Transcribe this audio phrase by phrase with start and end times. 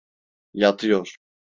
[0.53, 1.15] Yatıyor.